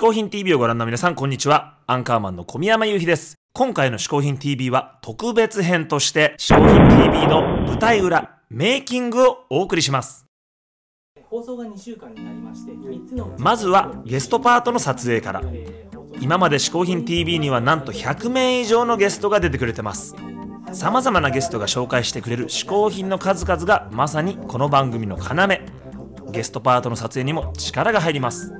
[0.00, 1.76] 嗜好品 TV をご覧の皆さん、こんにちは。
[1.86, 3.34] アンカーマンの小宮山雄飛です。
[3.52, 10.24] 今回の嗜好品 TV は特別編として、嗜好品 TV の舞台裏、メイキングをお送りします。
[11.24, 15.42] 放送が2週間になりまして3つのまずはゲストパートの撮影から。
[16.18, 20.16] 今まで嗜好品 TV にはなんと100名以上のゲストが出てくれてます。
[20.72, 26.32] 様々なゲストが紹介してくれる嗜好品の数々がまさにこの番組の要。
[26.32, 28.54] ゲストパートの撮影にも力が入ります。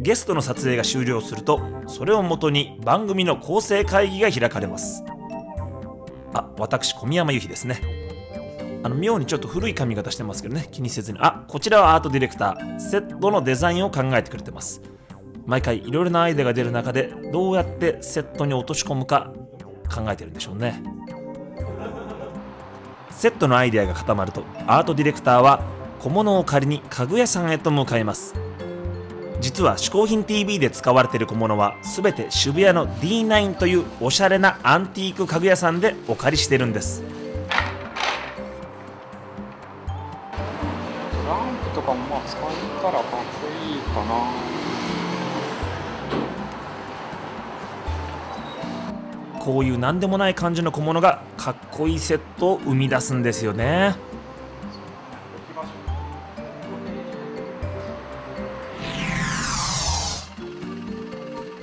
[0.00, 5.04] ゲストの撮影が終了するとそれをもとに番組の構成会議が開かれます。
[6.32, 7.82] あ私小宮山由紀ですね。
[8.82, 10.68] あの妙にちょっと古い髪型してますけどね。
[10.72, 11.18] 気にせずに。
[11.20, 14.80] あこちらはアートディレクターセットのデザインを考えてくれてます。
[15.44, 19.32] 毎回いろいろなアイデアが出る中でどうやってセットに落とし込むか
[19.94, 20.82] 考えてるんでしょうね。
[23.10, 25.62] セットのアイデアが固まるとアートディレクターは
[25.98, 28.49] 小物を借りに家具屋さんへと向かいます。
[29.40, 37.02] 実は嗜好品 TV で使われている小物は全て渋谷の D9 というおしゃれなアンティーク家具屋さんでお借りしてるんです。
[37.02, 37.06] ト
[41.26, 42.42] ランプとかもまあ使え
[42.82, 43.16] たらかっこ
[43.66, 44.14] いいかな。
[49.40, 53.96] こういう何でもない感じの小物がかっこいいセットを生み出すんですよね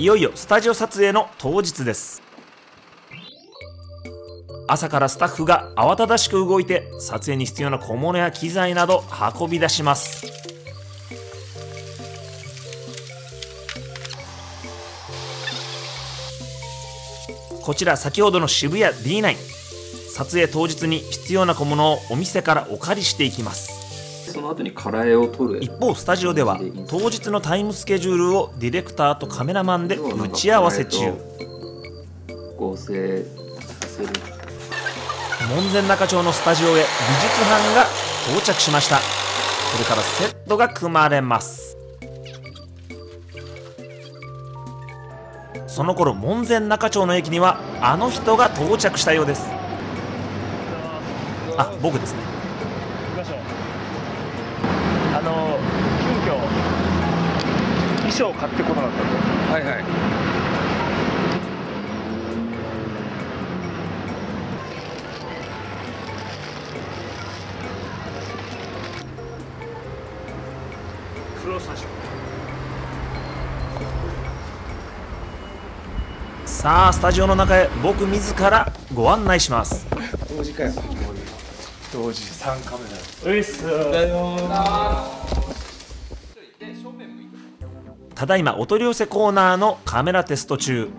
[0.00, 2.22] いよいよスタジオ撮影の当日です。
[4.66, 9.04] 朝からスタッフが慌ただしく動いて撮影に必要な小物や機材など
[9.38, 10.24] 運び出します。
[17.62, 19.36] こちら先ほどの渋谷 D9
[20.14, 23.79] 撮影当日に必要な小物をお店からお借りしていきます。
[24.40, 25.62] その後にカラエを取る。
[25.62, 26.58] 一方スタジオでは
[26.88, 31.12] 当日のタイムスケジュールをディレクターとカメラマンで打ち合わせ中。
[32.56, 34.08] 合成させる。
[35.54, 36.88] 門前仲町のスタジオへ美術
[37.44, 37.84] 班が
[38.30, 38.96] 到着しました。
[38.96, 39.02] こ
[39.78, 41.76] れからセットが組まれます。
[45.66, 49.50] その頃門前仲町の駅にはあの人が到着したようです。
[51.58, 52.30] あ僕ですね
[55.12, 55.58] あの
[56.00, 59.14] 急遽衣装を買ってこなかったんで
[59.52, 59.64] はい。
[59.64, 59.84] はい
[76.44, 79.86] さあスタジオの中へ僕自らご案内します。
[80.28, 80.72] 同時かよ。
[81.90, 82.20] 同時。
[82.20, 82.84] 3カメ
[83.24, 83.32] ラ。
[83.32, 83.64] ういっす
[88.20, 90.90] ただいまお取り寄せコーナーのカメラテスト中。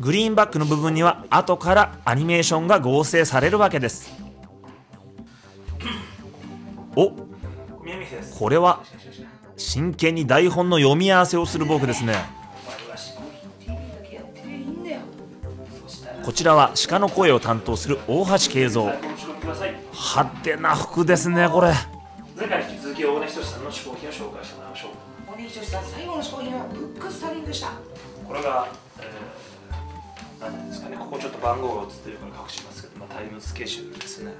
[0.00, 4.12] グリーンバックの部分には後からアニメーションが合成されるわけです。
[6.96, 7.12] お
[8.36, 8.80] これは
[9.56, 12.16] 真剣に台本の読み合わせをする僕ですね。
[16.24, 18.92] こちらは鹿の声を担当する大橋慶三。
[19.92, 21.72] 派手な服ですねこれ。
[22.36, 24.61] 前回に引き続き大根仁さんの品を紹介して
[25.72, 27.68] もらいましょうおにぎりさん最後の商品はブックスタリングでした。
[28.28, 28.68] これが、
[29.00, 30.96] えー、なですかね。
[30.98, 34.32] ここちょっと番号が映ってるから隠しますけど、まあ、タイムスケジュールですね。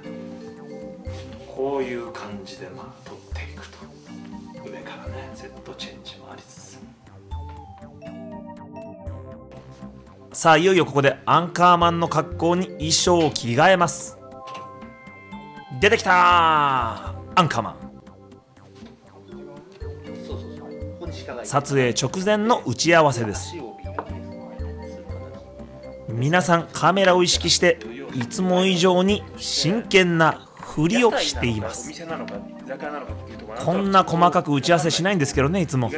[1.47, 3.77] こういう感じでまあ撮っていくと。
[4.63, 6.79] 上からね Z チェンジもありつつ。
[10.33, 14.17] さあいよいよここでアンカーマンの格好に衣装を着替えます。
[15.79, 16.13] 出てきたー
[17.35, 17.92] アンカーマン
[21.43, 23.55] 撮影直前の打ち合わせです。
[26.09, 27.79] 皆さんカメラを意識して
[28.13, 31.91] いつも以上に真剣なふりをしています。
[33.63, 35.91] こんな細かく打ち合わせしないんですけどねいつも、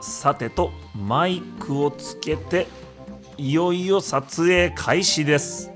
[0.00, 2.66] さてとマイクをつけて
[3.38, 5.75] いよいよ撮影開始です。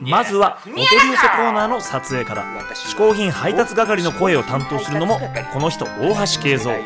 [0.00, 2.44] まずはお取り寄せコーナーの撮影から。
[2.74, 5.20] 嗜好品配達係の声を担当するのも
[5.52, 6.82] この人大橋慶三。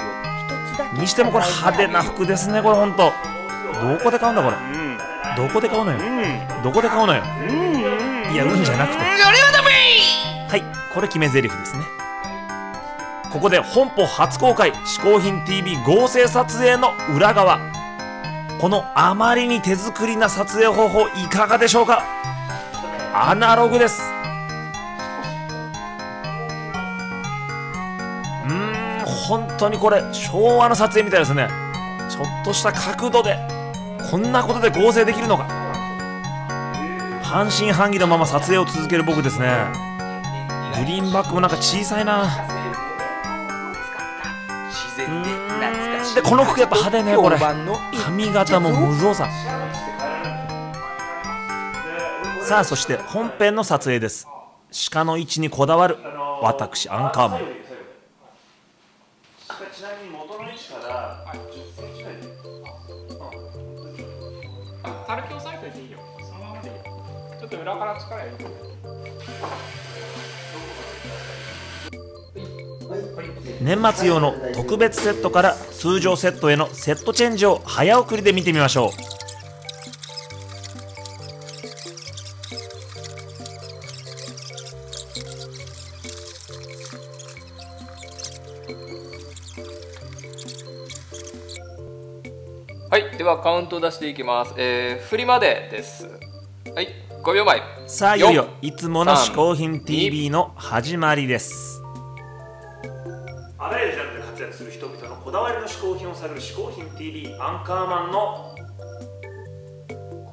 [0.98, 3.12] にしてもこれ派手な服ですねこれほんと。
[3.80, 4.56] どこで買うんだこれ？
[5.36, 5.98] どこで買うのよ？
[6.62, 7.22] どこで買うのよ？
[8.32, 8.98] いやうんじゃなくて。
[9.00, 10.62] はい
[10.92, 11.84] これ決め台詞ですね。
[13.32, 17.60] ここで本邦初公開嗜好品 TV 合成撮影の裏側。
[18.60, 22.02] このあまりに手作りな撮影方法いかがでしょうか？
[23.12, 24.00] アナログです。
[28.44, 31.48] うーん本当にこれ昭和の撮影みたいですね。
[32.08, 33.36] ちょっとした角度で
[34.10, 35.44] こんなことで合成できるのか。
[37.22, 39.48] 半信半疑のまま撮影を続ける僕ですね。
[40.78, 42.28] グリーンバックもなんか小さいな。
[46.14, 47.36] でこの服やっぱ派手ねこれ。
[48.04, 49.28] 髪型も無造作
[52.50, 54.26] さあそして本編の撮影です。
[54.90, 55.96] 鹿の位置にこだわる
[56.42, 57.38] 私アンカーマン。
[57.38, 57.48] ちな
[60.02, 62.26] みに元の位置から10センチぐらいで
[64.82, 65.98] あ軽く押さえといていいよ。
[66.18, 66.74] そのままでいい。
[66.74, 66.82] よ
[67.38, 68.44] ちょっと裏から力入れて。
[73.62, 78.90] 年末用の特別セットから通常セットへのセットチェンジを早送りで見てみましょう
[92.90, 94.54] はいではカウントを出していきます。
[94.56, 96.08] えー、振りまでです。
[96.74, 96.88] はい
[97.22, 101.82] 5秒前さあいよいよ4いつもの嗜好品 TV の始まりです。
[103.58, 108.54] あらゆるジャンルで活躍する人々のこだわりの嗜好品を探る嗜好品 TV アンカーマンの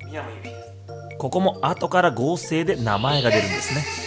[0.02, 1.18] 小宮山由紀です。
[1.18, 4.07] ここも後から合成で名前が出るんですね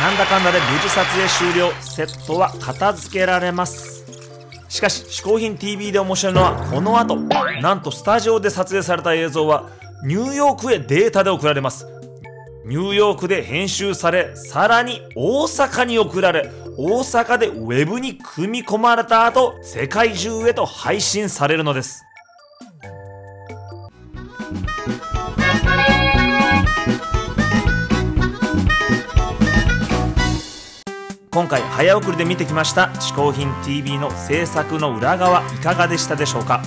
[0.00, 4.02] なんだかんだで無事撮影終了セットは片付けられます
[4.72, 7.16] しかし嗜好品 TV で面白いのはこの後。
[7.60, 9.68] なんとスタジオで撮影された映像は
[10.02, 11.86] ニューヨークへデータで送られます。
[12.64, 22.02] ニューヨークで編集されさらに大阪に送られ大阪でウェブに組み込まれた後世界中へと配信されるのです。
[31.30, 36.62] 今回早送りで見てきました「嗜好品 TV」の制作の裏側いかがでしたでしょうか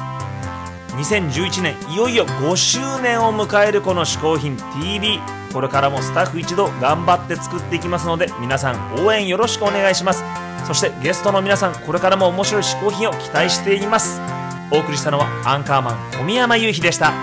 [0.97, 5.19] ？2011年いよいよ5周年を迎えるこの「嗜好品 TV」
[5.53, 10.23] これからもスタッフ一同頑張って作っていきますので皆さん応援よろしくお願いします。
[10.65, 14.19] そしてゲストの皆さんこれからも面白い嗜好品を期待しています。
[14.71, 17.13] お送りしたのはアンカーマン小宮山雄飛でした。